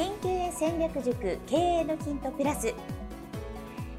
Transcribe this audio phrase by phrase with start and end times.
[0.00, 2.72] 新経営戦略塾経営のヒントプラス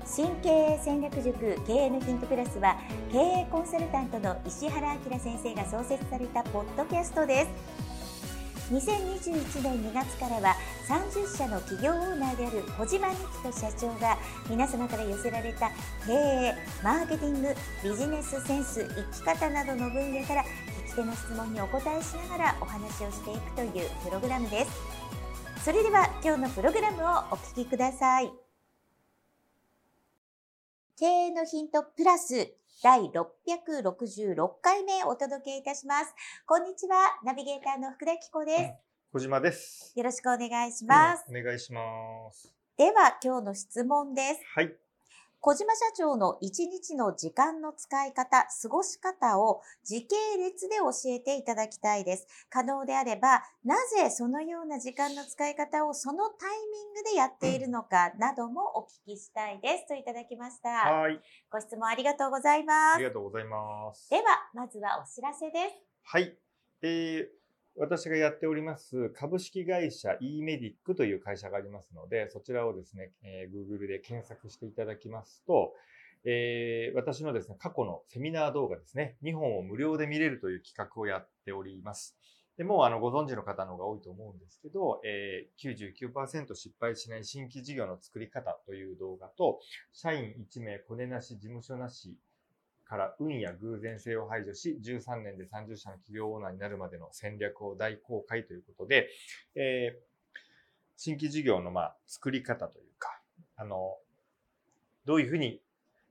[0.04, 1.38] 新経営戦略塾
[1.68, 2.76] 経営のヒントプラスは
[3.12, 8.74] 経営コンサルタントの石原明先生が創設されたポッドキャストです。
[8.74, 10.56] 2021年2月からは
[10.90, 14.18] 30社の企業オーナーである小島美希と社長が
[14.50, 15.70] 皆様から寄せられた
[16.08, 17.50] 経営、マーケティング、
[17.84, 20.44] ビジネスセンス、生き方などの分野から
[20.88, 25.21] 聞き手の質問にお答えしながらお話をしていくというプログラムです。
[25.64, 28.32] それでは今日のプログラムをお聞きください
[30.98, 32.52] 経営のヒントプラス
[32.82, 36.16] 第666回目お届けいたします。
[36.48, 38.74] こんにちは、ナビゲーターの福田紀子です。
[39.14, 39.94] 小島です。
[39.96, 41.26] よろしくお願いします。
[41.30, 41.82] お願いしま
[42.32, 42.52] す。
[42.76, 44.42] では、今日の質問です。
[44.56, 44.76] はい。
[45.44, 52.28] 小島社長の一日の時間の使い方、過ごし方を時系列で教えていただきたいです。
[52.52, 59.88] 可能であれば、なぜそのような時間の使い方をそのタイミングでやっているのかなどもお聞きしたいです。
[59.88, 60.70] といただきました。
[60.70, 61.20] はい。
[61.50, 63.06] ご質問ありがとうございますあり。
[63.06, 64.12] がとうございます。
[64.12, 65.76] では、まずはお知らせです。
[66.04, 66.38] はい。
[66.84, 67.41] えー
[67.78, 75.74] 私がやっております株式会社 e メディックという会社がありますので、そちらをですね、えー Google で検索していただきますと、
[76.26, 82.18] えー私のですね、過去のセミナー動画ですね、2本を無料で見れるという企画をやっております。
[82.58, 89.60] でもうあのご存知の方の方が多いと思うんですけど、えー99%失敗しない新規事業の作り方という動画と、
[89.94, 92.18] 社員1名コネなし、事務所なし
[92.92, 99.08] から運や偶然性を排除し、13年で30社の企業オーナーになるまでの戦略を大公開ということで、
[99.56, 100.12] えー
[100.98, 103.22] 新規事業のまあ作り方というか、
[103.56, 103.98] あの、
[105.06, 105.62] どういうふうに、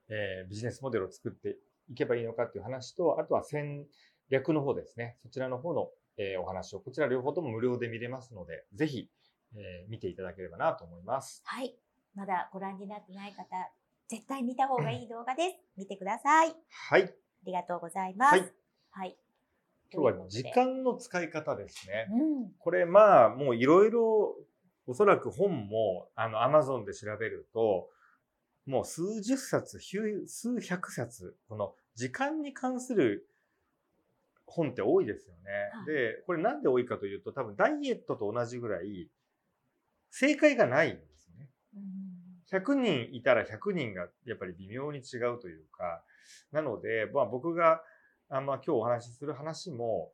[0.08, 1.58] えービジネスモデルを作って
[1.90, 3.86] いけばいいのかっていう話と、あとは戦
[4.30, 5.18] 略の方ですね。
[5.22, 9.10] そちらの方の、えーお話を、こちら両方とも無料で見れますので、ぜひ、
[9.54, 11.42] えー見ていただければなと思います。
[11.44, 11.76] はい。
[12.14, 13.44] まだご覧になってない方、
[14.10, 15.56] 絶対見た方がいい動画です。
[15.76, 16.48] 見てください。
[16.48, 16.54] あ
[16.96, 17.14] はい。
[17.44, 18.32] りがとうございます。
[18.32, 18.52] はい。
[18.90, 19.16] はい。
[19.92, 22.08] 今日は時間の使い方ですね。
[22.10, 22.50] うん。
[22.58, 24.34] これまあもういろいろ
[24.88, 27.88] おそらく本もあの Amazon で調べると
[28.66, 33.28] もう数十冊、数数百冊、この時間に関する
[34.44, 35.52] 本って多いですよね。
[35.72, 39.08] はいで、これなんで多いかというと多分ダイエットと同じぐらい
[40.10, 41.48] 正解がないんですよね。
[41.76, 42.09] うん
[42.52, 46.02] 100人いたら100人がやっぱり微妙に違うというか、
[46.52, 47.82] なので、まあ僕が、
[48.28, 50.12] あまあ今日お話しする話も、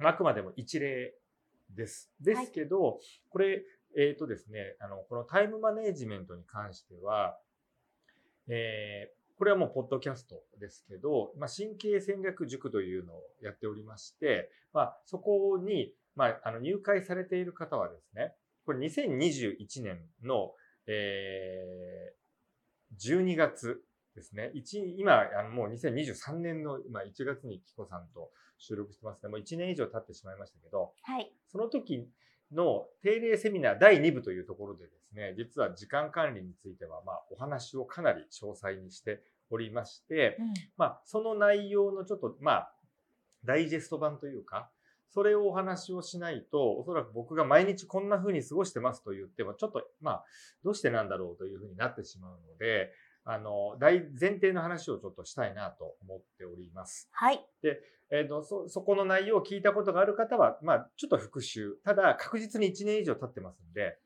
[0.00, 1.14] あくまでも一例
[1.70, 2.10] です。
[2.20, 3.00] ですけど、
[3.30, 3.62] これ、
[3.96, 7.38] えっ、とですね、あの、このタイムマネジメントに関しては、
[8.48, 18.34] えーこれはもうポッドキャストですけど、まあ、神経戦略塾というのをやっておりまして、まあ、そこに、まあ、あの入会されている方はですね、
[18.66, 20.50] これ2021年の
[20.88, 22.18] えー
[22.98, 23.80] 12月
[24.14, 24.50] ですね。
[24.54, 29.28] 一今、あのもう2023年の今1月にキコさんと収録してますね。
[29.28, 31.32] もう1年以上経ってしまいましたけど、はい。
[31.46, 32.08] その時
[32.52, 40.54] の定例セミナー第2部というところでですね、実は時間管理については、まあ、お話をかなり詳細にしておりまして、うん。
[40.76, 42.72] まあ、その内容のちょっと、まあ、
[43.44, 44.70] ダイジェスト版というか、
[45.10, 50.24] それをお話をしないと、おそらく僕が毎日こんな風に過ごしてますと言っても、ちょっと、まあ、
[50.64, 52.92] どうしてなんだろうという風になってしまうので、
[53.24, 57.08] あの、大前提の話をちょっとしたいなと思っております。
[57.12, 57.46] はい。
[58.10, 61.76] えっ、と、そ、そこの内容を聞いたことがある方は、まあ、ちょっと復習。
[61.84, 63.98] ただ、確実に1年以上経ってますんで、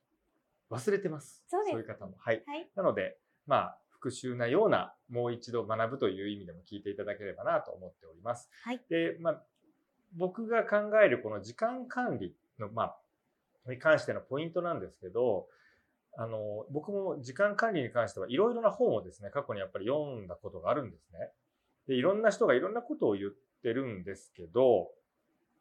[0.70, 1.44] 忘れてます。
[1.46, 2.16] そうですいう方も。
[2.19, 2.42] はい。
[2.46, 2.69] はい。
[2.74, 8.50] なので、まあ、復習なような、もう一度学ぶという意味でも聞いていただければなと思っております。
[8.64, 8.80] はい。
[8.90, 9.42] で、まあ、
[10.16, 12.94] 僕が考えるこの時間管理の、ま
[13.66, 15.46] あ、に関してのポイントなんですけど、
[16.16, 21.31] あの、僕も時間管理に関してはいろいろな本をですね、過去にやっぱり読んだことがあるんですね。
[21.88, 23.31] で、いろんな人がいろんなことを言っ
[23.62, 24.90] てるんですけど、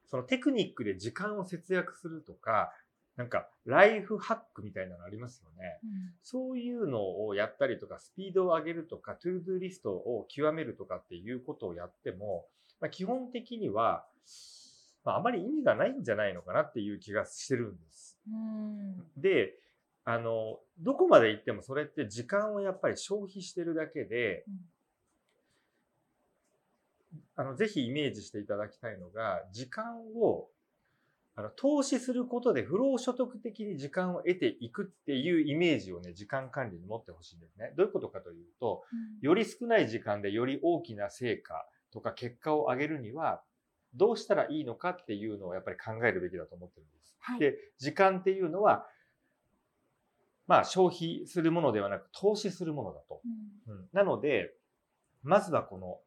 [0.08, 2.74] そのテクニックで時間を節約するとか、
[3.16, 5.80] なんか、ライフハックみたいなのありますよね。
[5.84, 5.90] うん
[6.24, 12.48] そういうのをやったりとか、スピードを上げるとか、 to do リストを極めるとかっていうことをやっても、
[12.82, 14.06] まあ、基本的には、
[15.06, 18.18] まあ、あまり意味がないんじゃないのかなっていう気がしてるんです。
[18.28, 19.22] うん。
[19.22, 19.54] で、
[20.04, 24.46] あの、どこまで行ってもそれって時間をやっぱり消費してるだけで、
[27.36, 30.50] あの、ぜひイメージしていただきたいのが、時間を、
[31.36, 37.74] あの、投資することで不労所得的に時間を得ていくっていうイメージをね、時間管理に持ってほしいんですね。
[37.78, 38.84] どういうことかというと、
[39.22, 43.42] より少ない時間でより大きな成果とか結果を上げるには、
[43.94, 47.16] どうしたらいいのかっていうのをやっぱり考えるべきだと思ってるんです。
[47.20, 47.40] はい。
[47.40, 48.86] で、時間っていうのは、
[50.48, 53.22] まあ消費するものではなく投資するものだと。
[53.68, 54.54] うんうん、なので、
[55.24, 56.00] まずはこの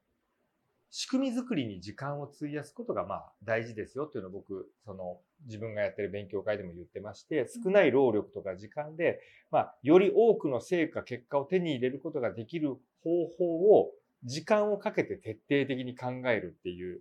[0.91, 9.21] 仕組み作りに時間を費やすことがまあ大事ですよというのを僕、その自分がやってる勉強会でも言ってまして、少ない労力とか時間で、
[9.51, 13.45] まあより多くの成果、結果を手に入れることができる方法
[13.77, 13.91] を
[14.25, 17.01] 時間をかけて徹底的に考えるっていう、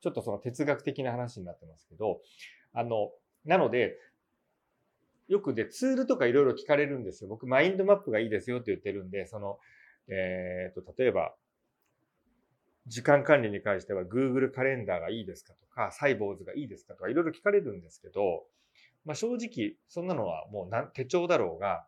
[0.00, 2.20] ちょっとその哲学的な話になってますけど、
[2.72, 3.10] あの、
[3.44, 3.96] なので、
[5.28, 7.30] よくでツールとかいろいろ聞かれるんですよ。
[7.30, 9.58] 僕、マインドマップがいいですよって言ってるんで、その、
[10.08, 11.34] えっ、と、例えば、
[12.86, 18.44] 時間管理に関しては Google カレンダーがいいですかとか、サイボーズがいいですかとか、いろいろ聞かれるんですけど、
[19.06, 21.86] まあ正直、そんなのはもう手帳だろうが、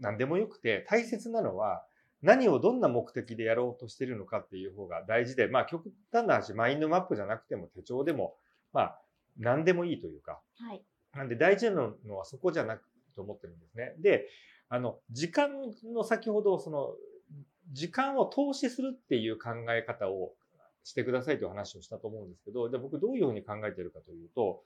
[0.00, 1.84] 何でもよくて、大切なのは、
[2.22, 8.36] 何をどんな目的でやろうとしてるのかっていう方が大事で、まあ極端な話、マインドマップじゃなくても手帳でも、
[8.72, 9.00] まあ
[9.38, 10.82] 何でもいいというか、はい。
[11.14, 12.82] なんで大事なのはそこじゃなく
[13.14, 13.94] と思ってるんですね。
[13.98, 14.28] で、
[14.68, 15.50] あの、時間
[15.92, 16.94] の先ほど、その、
[17.72, 20.32] 時間を投資するっていう考え方を
[20.84, 24.62] してくださいという話をしたと思うんですけど、で僕どういうふうに考えているかというと、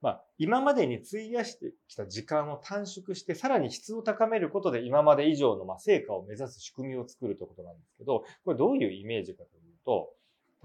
[0.00, 10.12] まあ、今までに費やしてきた時間を短縮して、さらに質を高めることで今まで以上のまあ成果を目指す仕組みを作るということなんですけど、これどういうイメージかというと、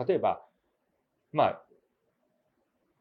[0.06, 0.42] 例えば、
[1.32, 1.62] まあ、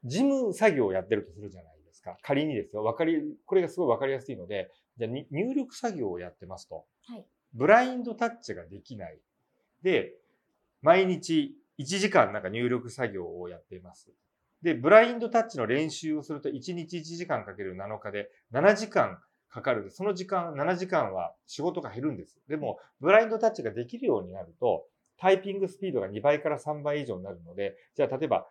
[0.04, 2.16] 事務作業をやってるとするじゃないですか。
[2.22, 2.82] 仮にですよ。
[2.82, 6.86] わかり、これがすごいわかりやすいので、じゃ入力作業をやってますと。
[7.06, 7.24] はい。
[7.52, 9.18] ブラインドタッチができない。
[9.82, 10.14] で、
[10.80, 14.10] 毎日1時間なんか入力作業をやっています。
[14.62, 19.18] で、ブラインドタッチの練習をすると1日1時間かける7日で7時間
[19.52, 19.90] かかる。
[19.90, 22.40] その時間、7時間は仕事が減るんです。
[22.48, 24.86] でも、ブラインドタッチができるようになると、
[25.18, 28.48] タイピングスピードが2倍から3倍以上になるので、じゃあ例えば、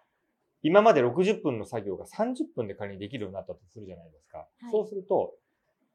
[0.61, 4.45] 今まで60分の作業が30分で仮にできるようになったとするじゃないですか。
[4.67, 5.33] いそうすると、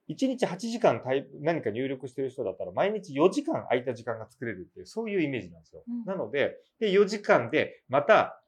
[0.09, 5.83] 1日8時間タイプ何か入力してる人だったら、毎日4時間空いた時間が作れるっていう、そういうイメージなんですよ。
[5.89, 8.43] うんなので、で、4時間でまた、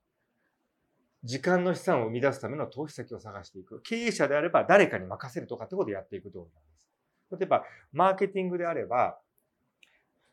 [1.24, 3.80] 時間の資産を生み出すための投資先を探していく。
[3.82, 7.40] 経営者であれば誰かに任せるとかってことでやっていくと思いうことなんです。
[7.40, 9.18] 例えば、マーケティングであれば、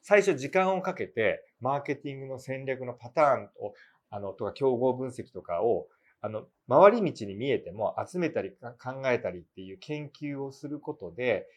[0.02, 3.74] 最初時間をかけて、マーケティングの戦略のパターンを、
[4.12, 5.88] あの、とか競合分析とかを、
[6.22, 11.48] あの、回り道に見えても集めたり考えたりっていう研究をすることで、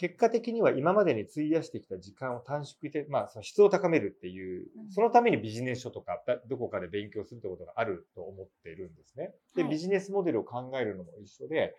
[0.00, 9.34] 結果的には今までに費やしてきた時間を短縮して、まあ、その質を高めるっていうう、んそのためにビジネス書とか、だどこかで勉強するってことがあると思っているんですね。
[9.54, 11.74] で、はいビジネスモデルを考えるのも一緒で、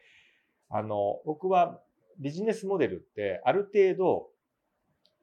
[0.70, 1.82] あの、僕は
[2.20, 4.30] ビジネスモデルってある程度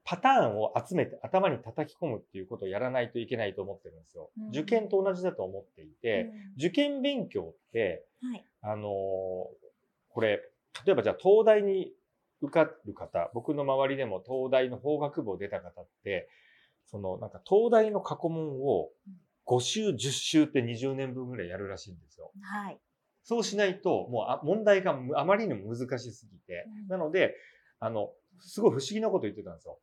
[0.03, 4.29] パターンを集めて頭に叩き込むっていうことをやらないといけないと思ってるんですよ。
[4.41, 8.05] うん受験と同じだと思っていて、受験勉強って。
[8.61, 8.85] あのー
[10.11, 10.43] これ、
[10.85, 11.93] 例えばじゃあ東大に
[12.41, 16.29] 受かる方、僕の周りでも東大の法学部を出た方って、
[16.87, 18.91] そのなんか東大の過去問を
[19.45, 22.33] 5週、10週って20年分ぐらいやるらしいんですよ。
[22.43, 22.79] はい。
[23.23, 26.89] そうしないと、もうあ問題がむあまりにも難しすぎてうん。
[26.89, 27.35] なので、
[27.81, 29.79] あの、すごい不思議なこと言ってたんですよ。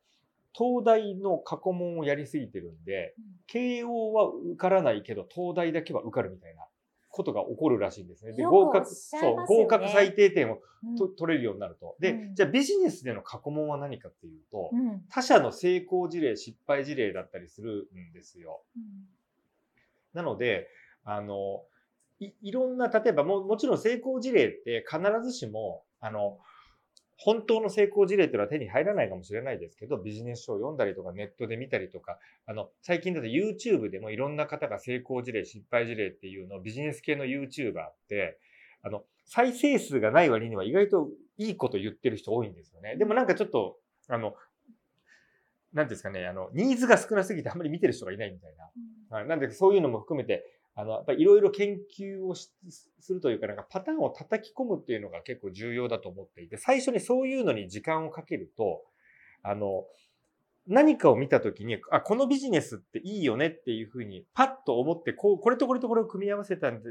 [0.52, 3.14] 東大の過去問をやりすぎてるんで、
[3.46, 6.66] 慶応は受からないけど、東大だけは受かるみたいな
[7.16, 8.32] ことが起こるらしいんですね。
[8.32, 11.96] で、合格、そう合格最低点をうんと取れるようになると。
[11.98, 18.62] で、うんじゃあビジネスでの過去問は何かっていうと、うん他社の成功事例、失敗事例だったりするんですよ。
[20.12, 20.68] なので、
[21.04, 21.64] あの、
[22.20, 26.38] いいろんな、例えばももちろん成功事例って必ずしも、あの、
[27.18, 38.38] 本当の成功事例っていうのは手に入らないかもしれないですけど、ビジネス書を読んだりとか、ネットで見たりとか、あの、最近だと YouTube でもいろんな方が成功事例、失敗事例っていうのをビジネス系の YouTuber って、
[38.82, 41.08] あの、再生数がない割には意外と
[41.38, 42.96] いいこと言ってる人多いんですよね。
[42.96, 44.34] でもなんかちょっと、あの、
[45.72, 48.54] なんていうんですかね、あの、ニーズが少なすぎてあんまり見てる人がいないみたい
[49.10, 49.16] な。
[49.16, 50.44] はい、なんでそういうのも含めて、
[50.76, 52.50] あの、やっぱりいろいろ研究をし
[53.00, 58.82] するというか、なんかパターンを叩き込むっていうのが結構重要だと思っていて、最初にそういうのに時間をかけると、
[59.42, 59.86] あの、
[60.68, 66.90] 何かを見たときに、あ、このビジネスっていいよねっていうふうに、パッと思って、こう、これとこれとこれを組み合わせたんで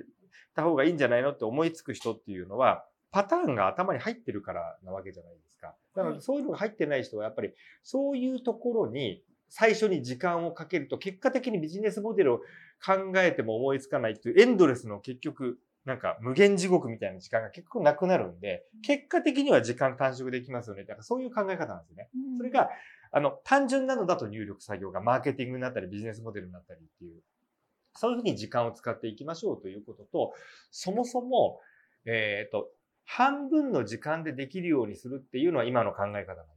[0.55, 5.75] た方がいいんじゃないのって思いつく人っていうのは、パターンが頭に入ってるからなわけじゃないですか。
[5.95, 9.23] なのはいで、そういうのが入ってない人は、やっぱり、そういうところに、
[9.57, 12.37] 最初に時間をかけると、結果的にビジネスモデルを
[12.85, 20.83] 考えても思いつかないっていうエンドレスの結局、なんか無限地獄みたいな時間が結構なくなるんで、結果的には時間短縮できますよね。
[20.83, 22.09] だからそういう考え方なんですよね。
[22.13, 22.69] うんそれが、
[23.13, 27.21] あの、単純なのだと入力作業がマーケティングになったりビジネスモデルになったりっていう、
[27.93, 30.33] そういうふうに時間を使っていきましょうということと、
[30.69, 31.61] そもそも、
[32.03, 32.67] えっ、と、
[33.05, 36.54] 半分の時間でできるようにするっていうのは今の考え方なんですよ。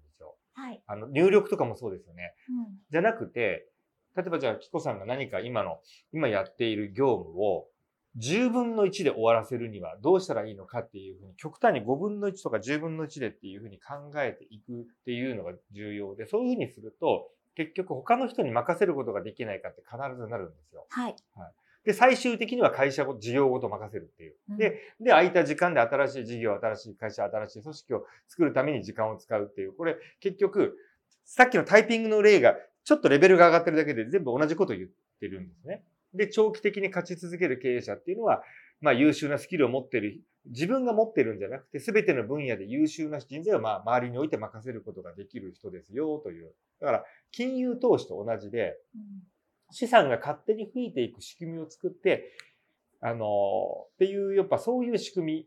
[0.58, 0.82] はい。
[0.86, 2.34] あの、入力とかもそうですよね。
[2.48, 2.78] うん。
[2.90, 3.68] じゃなくて、
[4.16, 5.78] 例えばじゃあ、キコさんが何か今の、
[6.12, 7.68] 今やっている業務を
[8.16, 20.86] 10分の1で終わらせるにはどうしたらいいのかっていうふうに、極端に5分の1とか10分の1でっていうふうに考えていくっていうのが重要で、そういうふうにすると、結局他の人に任せることができないかって必ずなるんですよ。
[20.90, 21.16] はい。
[21.88, 24.34] で、最終的には会社ご、事業ごと任せるっていう。
[24.50, 29.72] うんで、で、空いた時間で新しい事業、新しい会社、新しい組織を作るために時間を使うっていう。
[29.72, 30.76] これ、結局、
[31.24, 35.82] さっきのタイピングの例が、ちょっとレベルが上がってるだけで全部同じことを言ってるんですね。
[36.12, 38.42] で、長期的に勝ち続ける経営者っていうのは、
[38.82, 46.52] まあ優秀なスキルを持ってる、自分が持ってるんじゃなくて、すべての分野で優秀な人材をまあ周りに置いて任せることができる人ですよという。
[46.82, 49.02] だから、金融投資と同じで、うん
[49.70, 52.32] 資産が勝手に増えていく仕組みを作って、
[53.00, 55.46] あの、っていう、やっぱそういう仕組み。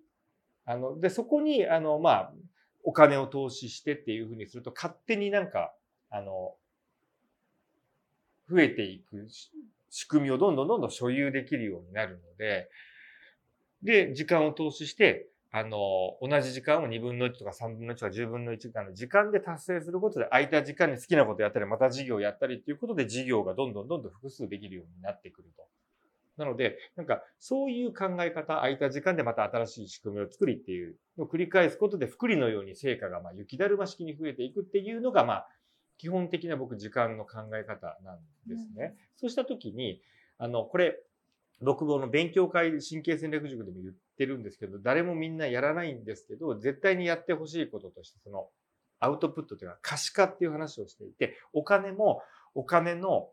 [0.66, 2.34] あの、で、そこに、あの、まあ、
[2.84, 5.74] お金を投資してっていうふうにすると、勝手になんか、
[6.10, 6.56] あの、
[8.50, 9.28] 増えていく
[9.90, 12.70] 仕組みをどんどんどんどん所有できるようになるので、
[13.82, 25.68] で、時間を投資して、あの、同じ時間を2分の1とか3分の1とか10分の1あの時間で達成することで空いた時間に好きなことやったり、また事業やったりっていうことで事業がどんどんどんどん複数できるようになってくると。
[26.38, 35.48] なので、なんかそういう考え方、空いた時間でまた新しい仕組みを作りっていうのを繰り返すことで、福利のように成果がまあ雪だるま式に増えていくっていうのが、まあ、
[35.98, 38.96] 基本的な僕時間の考え方なんですね。
[39.18, 40.02] そうしたときに、
[40.38, 40.98] あの、これ、
[41.62, 48.48] 僕もの勉強会神経戦略塾でも言ってるんですけど、誰もみんなやらないんですけど、絶対にやってほしいこととして、その、
[49.00, 52.22] アウトプットというか可視化っていう話をしていて、お金も、
[52.56, 53.30] お金の、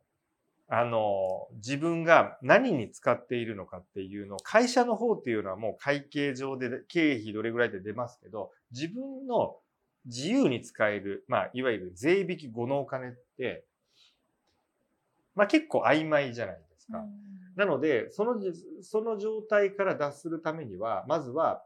[0.68, 9.56] あの、自分が何に使っているのかっていうのを、会社の方っていうのはもう会計上で経費どれぐらいで出ますけど、自分の
[10.04, 13.64] 自由に使える、まあ、いわゆる税引き後のお金って、
[15.34, 17.04] まあ結構曖昧じゃないですか。
[17.58, 18.36] なので、その、
[18.82, 21.64] その状態から脱するためには、まずは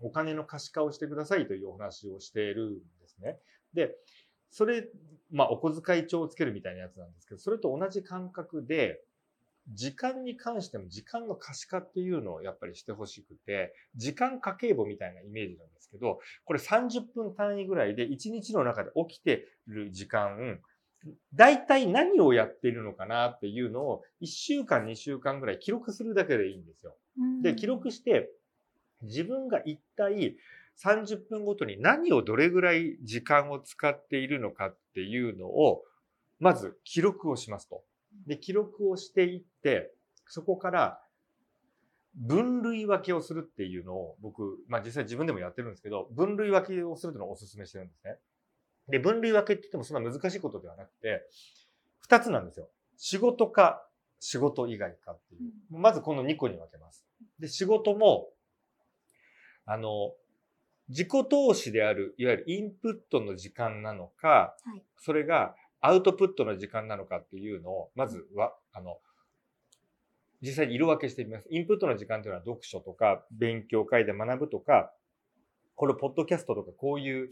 [0.00, 3.40] お金の可視化をしてくださいというお話をしているんですね。
[3.74, 3.96] で、
[4.48, 4.88] それ、
[5.32, 9.00] まあお小遣い帳をつけるみたいなやつなんですけど、それと同じ感覚で、
[9.72, 20.60] 時間に関しても時間の可視化っていうのをやっぱりしてほしくて、時間家計簿みたいなイメージなんですけど、これ30分単位ぐらいで1日の中で起きてる時間、
[21.34, 26.96] 大体何をやっているのかなっていうのを1週間2週間ぐらい記録するだけでいいんですよ。
[27.42, 28.30] で、記録して
[29.02, 30.36] 自分が一体
[30.82, 35.82] 30分ごとに何をどれぐらい時間を使っているのかっていうのを
[36.40, 37.82] まず記録をしますと。
[38.26, 39.92] で、記録をしていって、
[40.26, 41.00] そこから
[42.14, 48.16] 分類分けをするっていうのを僕、まあ実際自分でもやってるんですけど、分類分けをするのをお勧めしてるんですね。
[48.88, 51.22] で、分類分けって言ってもそんな難しいことではなくて、
[52.00, 52.68] 二つなんですよ。
[52.96, 53.86] 仕事か
[54.20, 55.40] 仕事以外かっていう。
[55.70, 57.06] まずこの2個に分けます。
[57.38, 58.28] で、仕事も、
[59.66, 60.12] あの、
[60.88, 65.54] 自己投資である、いわゆるインプットの時間なのか、はいそれが
[65.86, 68.96] アウトプットの時間なのかっていうのを、まずは、あの、
[70.40, 71.48] 実際に色分けしてみます。
[71.50, 74.94] インプットの時間というのは読書とか、勉強会で学ぶとか、
[75.74, 77.28] これ、ポッドキャストとか、こういう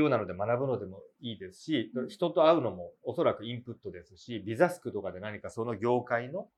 [0.00, 6.48] ようなので学ぶのでもいいですし、人と会うのもおそらくインプットですし、ビザスクとかで何かその業界の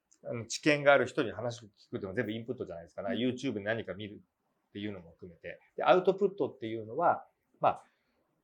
[0.48, 3.02] 知見がある人に話を聞くっていうのは全部インプットじゃないですか。
[3.02, 3.16] ね。
[3.16, 5.60] YouTube で何か見るっていうのも含めて。
[5.76, 7.24] で、アウトプットっていうのは、
[7.60, 7.82] まあ、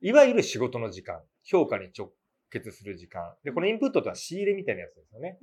[0.01, 2.11] いわゆる仕事の時間、評価に直
[2.49, 3.33] 結する時間。
[3.43, 5.37] で、このインプットとは仕入れみたいなやつですよね。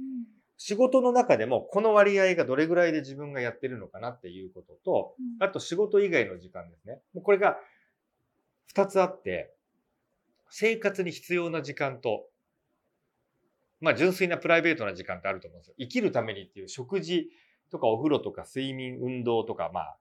[0.56, 7.00] 仕事の中でもこの割合がどれぐらいで自分がやってるのかなっていうことと、あと仕事以外の時間ですね。
[7.14, 7.56] もうこれが
[8.66, 9.54] 二つあって、
[10.50, 12.26] 生活に必要な時間と、
[13.80, 15.74] まあ純粋なプライベートな時間ってあると思うんですよ。
[15.78, 17.30] 生きるためにっていう食事
[17.70, 19.96] とかお風呂とか睡眠、運動とか、まあ、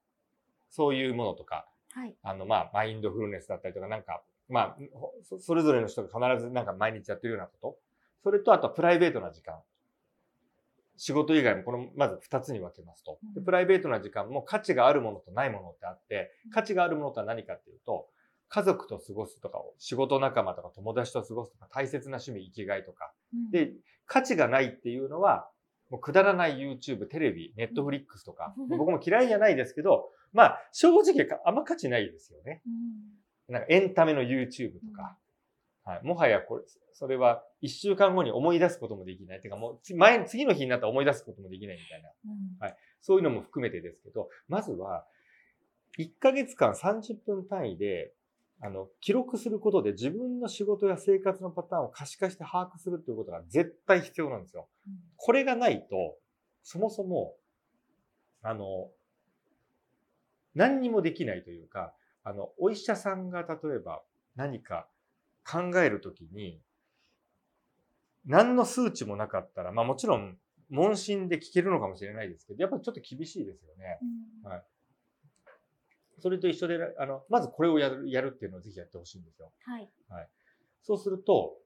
[0.70, 2.14] そういうものとか、はい。
[2.22, 4.76] あの、まあ、マインドフルネスだったりとか、なんか、まあ、
[5.24, 7.78] そそれぞれの人が必ずなんか毎日やってるようなこと。
[8.22, 9.60] それと、あとはプライベートな時間。
[10.96, 13.18] 仕事以外もこの、まず二つに分けますと。
[13.34, 18.08] でプライベートな時間も価値があるものとないものってあって、価値があるものとは何かっていうと、
[18.54, 23.10] 家族と過ごすとか、仕事仲間とか友達と過ごすとか、大切な趣味、生きがいとか。
[23.50, 23.72] で、
[24.04, 25.48] 価値がないっていうのは、
[25.88, 32.62] もうくだらない YouTube、テレビ、ネットフリックスとか、 僕も嫌いじゃないですけど、まあ、正直あんま価値ないですよね。
[33.48, 35.18] なんかエンタメの YouTube とか。
[35.84, 36.04] はい。
[36.04, 39.40] もはやこれ、それは一週間後に思い出すこともできない。
[39.40, 42.66] てかもう、前、次の日になったら思い出すこともできないみたいな。
[42.66, 42.76] はい。
[43.00, 45.06] そういうのも含めてですけど、まずは、
[45.98, 48.14] 1ヶ月間30分単位で、
[48.64, 54.68] あの、記録することで自分の仕事や生活のパターンを可視化して把握するっていうことが絶対必要なんですよ。
[54.86, 56.16] うん、これがないと、
[56.62, 57.34] そもそも、
[58.40, 58.88] あの、
[60.54, 61.92] 何にもできないというか、
[62.22, 64.00] あの、お医者さんが例えば
[64.36, 64.86] 何か
[65.44, 66.60] 考えるときに、
[68.26, 70.38] 何の数値もなかったら、まあもちろん
[70.70, 73.98] 問診で聞けるのかもしれないですけど、やっぱりちょっと厳しいですよね。
[74.44, 74.62] うん、はい。
[76.22, 79.50] それと一緒で、あの、まずこれをやる、やるっていうのをぜひやってほしいんですよ。
[79.64, 79.90] はい。
[80.08, 80.28] はい。
[80.82, 81.56] そうすると、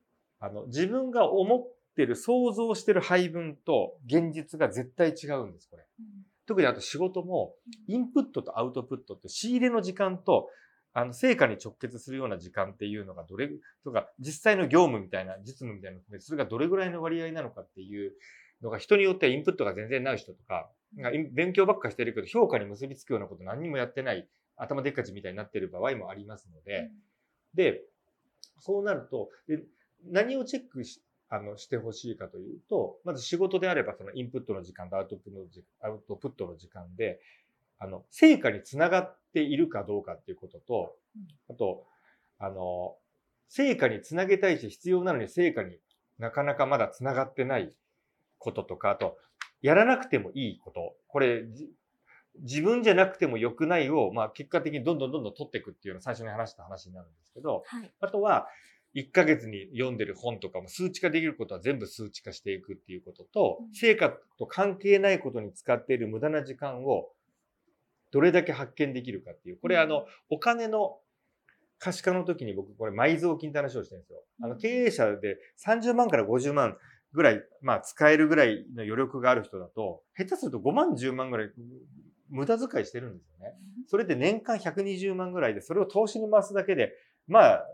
[0.41, 5.85] あの、自分が思ってる、想像してる配分と現実が絶対違うんです、これ。
[6.01, 6.07] うん、
[6.47, 7.55] 特にあと仕事も、
[7.87, 10.49] インプットとアウトプットって仕入れの時間と、
[10.95, 13.51] あの、成果に直結するような時間っていうのがどれ、
[13.85, 18.15] とか、実際の業務みたいな、実務みたいなそれがどれぐらいの割合なのかっていう
[18.63, 20.71] のが人によってはインプットが全然ない人とか、
[21.33, 26.91] 勉強ばっかしてるけど評価に結びつくようなこと何にもやってない頭でっかちみたいになってる場合もありますので、
[27.55, 27.83] で、
[28.59, 29.63] そうなると、で
[30.05, 37.21] 何をチェックしあのしてほしいかというと、まず仕事であればそのインプットの時間とアウトプットの時アウトプットの時間で、
[37.79, 40.97] あの、成果につながっているかどうかっていうことと、
[41.51, 41.85] あと、
[42.39, 42.97] あの、
[43.49, 45.79] 成果につなげたいし必要なのに成果に
[46.19, 47.73] なかなかまだつながってない
[48.39, 49.19] こととか、あと、
[49.63, 50.95] やらなくてもいいこと。
[51.09, 51.45] これ、
[52.43, 58.47] 自分じゃなくても良くないを、まあ、結果的にどんどんどんどん取っていくっていうのを最初に話した話になるんですけど、はい、あとは、
[58.95, 67.09] 1ヶ月に読んでる本とかも数値化できることは全部数値化していくっていうことと、成果と関係ないことに使っている無駄な時間を
[68.11, 70.99] どれだけ発見できるかっていう、これあの、お金の
[71.78, 74.23] 可視化の時に僕これ埋蔵金って話をしてるんですよ。
[74.43, 76.78] あの経営者で30万から50万
[77.12, 81.51] ぐらい、まあ使えるぐらいの余力がある人だと、下手すると5万10万ぐらい
[82.29, 83.55] 無駄遣いしてるんですよね。
[83.89, 86.93] それで年間120万ぐらいで、それを投資に回すだけで、
[87.29, 87.67] まあ、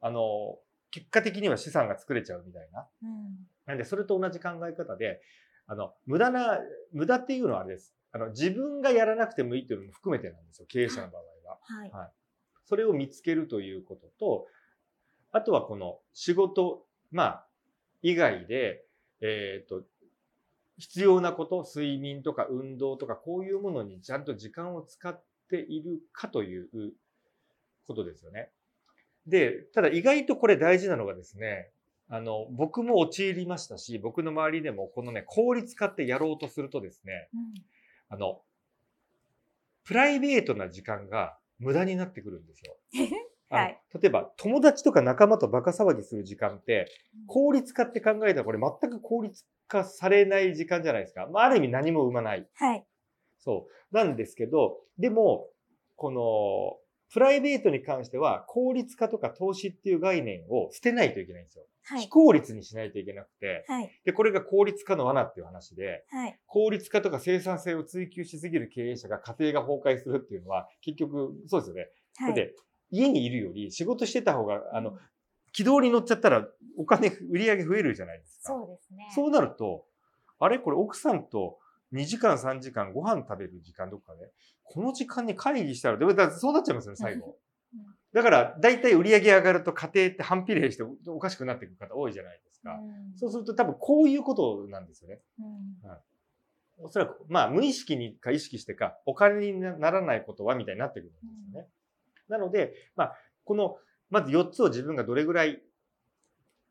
[0.00, 0.58] あの、
[0.90, 2.86] 結果的には資産が作れちゃうみたいな。
[3.02, 5.20] うん、なんで、それと同じ考え方で、
[5.66, 6.58] あの、無駄な、
[6.92, 7.94] 無駄っていうのはあれです。
[8.12, 10.66] あの、自分がやらなくてもいいっていうのも含めてなんですよ。
[10.68, 11.58] 経営者の場合は。
[11.62, 11.90] はい。
[11.90, 12.10] はい、
[12.66, 14.46] それを見つけるということと、
[15.30, 17.46] あとはこの仕事、まあ、
[18.02, 18.84] 以外で、
[19.22, 19.82] えっ、ー、と、
[20.78, 26.68] 必要なこと、睡眠とか運動とか、こういうものにちゃんと時間を使っているかという
[27.86, 28.50] ことですよね。
[29.26, 31.70] で、ただ意外とこれ大事なのがですね、
[32.08, 37.62] あの、僕も陥りましたし、僕の周りでもこのね、効率化ってやろうとするとですね、うん、
[38.10, 38.42] あの、
[39.84, 42.76] プライベートな時間が無駄になってくるんですよ。
[43.48, 46.86] はい、例えば、友達とか仲間とバカ騒ぎする時間って、
[47.26, 51.26] 効率化って考えたらこれ全く効率化されない時間じゃないですか。
[51.32, 52.46] まあ、ある意味何も生まない。
[52.54, 52.86] はい。
[53.38, 53.96] そう。
[53.96, 55.48] なんですけど、でも、
[55.96, 56.78] この、
[57.12, 61.64] プライベートに関しては、効率化とか投資っていう概念を捨てないといけないんですよ。
[61.84, 71.88] はい、非効率にしないといけなくて、はい、で、これが効率化の罠っていう話で、はい、効率化とか生産性を追求しすぎる経営者が家庭が崩壊するっていうのは、結局、そうですよね。
[72.16, 72.54] はい、で、
[72.90, 74.96] 家にいるより仕事してた方が、あの、
[75.52, 78.52] 軌道に乗っちゃったらお金、売り上げ増えるじゃないですか。
[78.54, 79.08] そうですね。
[79.14, 79.84] そうなると、
[80.38, 81.58] あれこれ奥さんと
[81.92, 84.30] 2時間3時間ご飯食べる時間どっかで、
[84.64, 87.36] この時間に会議したら、でもそうなっちゃいますよね、最後。
[88.12, 92.74] だから、だいたい売り上げ上がると家庭って反比例しておかしくなっていく方多いじゃないですか。
[92.74, 95.20] うん、そうすると多分こういうことなんですよね。
[95.38, 96.00] うんはい、
[96.78, 101.68] おそらく、まあ無意識にか意識してか、お金にならないことはみたいになってくるんですよね。
[102.28, 103.76] うん、なので、まあ、この、
[104.12, 105.62] まず4つを自分がどれぐらい、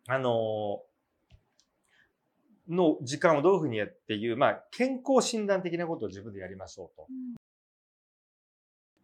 [0.07, 0.83] あの
[2.69, 7.07] の時間をどういうふうにやっていう、まあ、健康診断的なことを自分でやりましょうと。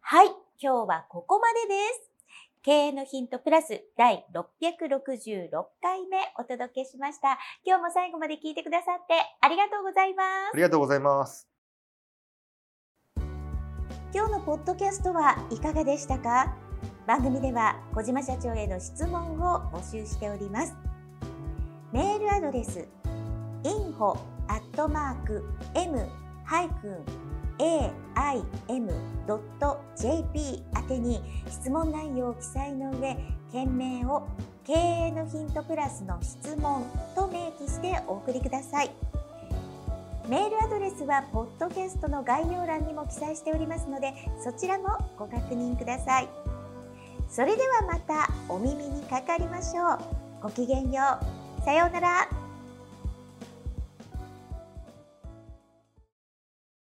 [0.00, 0.28] はい、
[0.62, 2.10] 今日はここまでです。
[2.62, 5.50] 経営のヒントプラス第666
[5.82, 7.38] 回目お届けしました。
[7.64, 10.54] 今日も最後まで聞いてくださってありがとうございます。
[10.54, 11.48] ありがとうございます。
[14.14, 16.67] 今日のポッドキャストはいかがでしたか？
[17.08, 20.74] 番組では小島社長への質問を募集しております。
[21.90, 22.86] メールアドレス
[23.64, 25.42] info アットマーク
[25.74, 26.06] m
[26.44, 26.98] ハイフン
[28.68, 28.92] aim.jp
[30.76, 33.16] 宛てに質問内容を記載の上
[33.52, 34.28] 件名を
[34.66, 36.84] 経営のヒントプラスの質問
[37.16, 38.90] と明記してお送りください
[40.28, 44.12] メールアドレスはポッドキャストの概要欄にも記載しておりますので
[44.44, 46.47] そちらもご確認ください
[47.28, 49.98] それではまたお耳にかかりましょう。
[50.42, 51.02] ごきげんよ
[51.58, 51.62] う。
[51.62, 52.47] さようなら。